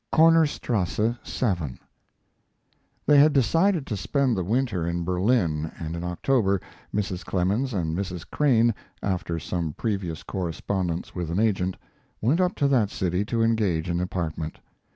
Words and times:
KORNERSTRASSE,7 0.11 1.77
They 3.05 3.19
had 3.19 3.33
decided 3.33 3.85
to 3.85 3.95
spend 3.95 4.35
the 4.35 4.43
winter 4.43 4.87
in 4.87 5.03
Berlin, 5.03 5.71
and 5.77 5.95
in 5.95 6.03
October 6.03 6.59
Mrs. 6.91 7.23
Clemens 7.23 7.71
and 7.71 7.95
Mrs. 7.95 8.25
Crane, 8.27 8.73
after 9.03 9.37
some 9.37 9.73
previous 9.73 10.23
correspondence 10.23 11.13
with 11.13 11.29
an 11.29 11.39
agent, 11.39 11.77
went 12.19 12.41
up 12.41 12.55
to 12.55 12.67
that 12.69 12.89
city 12.89 13.23
to 13.25 13.43
engage 13.43 13.89
an 13.89 13.99
apartment. 14.01 14.57